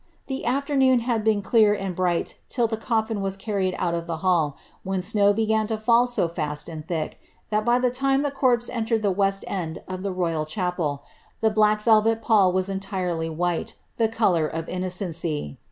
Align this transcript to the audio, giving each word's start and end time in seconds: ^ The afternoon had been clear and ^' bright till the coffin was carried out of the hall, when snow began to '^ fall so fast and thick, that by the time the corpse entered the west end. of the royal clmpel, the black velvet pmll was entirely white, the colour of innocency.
^ 0.01 0.03
The 0.25 0.45
afternoon 0.47 1.01
had 1.01 1.23
been 1.23 1.43
clear 1.43 1.75
and 1.75 1.93
^' 1.93 1.95
bright 1.95 2.39
till 2.49 2.65
the 2.65 2.75
coffin 2.75 3.21
was 3.21 3.37
carried 3.37 3.75
out 3.77 3.93
of 3.93 4.07
the 4.07 4.17
hall, 4.25 4.57
when 4.81 4.99
snow 4.99 5.31
began 5.31 5.67
to 5.67 5.77
'^ 5.77 5.79
fall 5.79 6.07
so 6.07 6.27
fast 6.27 6.67
and 6.67 6.87
thick, 6.87 7.19
that 7.51 7.63
by 7.63 7.77
the 7.77 7.91
time 7.91 8.23
the 8.23 8.31
corpse 8.31 8.67
entered 8.67 9.03
the 9.03 9.11
west 9.11 9.45
end. 9.47 9.83
of 9.87 10.01
the 10.01 10.11
royal 10.11 10.43
clmpel, 10.47 11.01
the 11.39 11.51
black 11.51 11.83
velvet 11.83 12.19
pmll 12.23 12.51
was 12.51 12.67
entirely 12.67 13.29
white, 13.29 13.75
the 13.97 14.07
colour 14.07 14.47
of 14.47 14.67
innocency. 14.69 15.59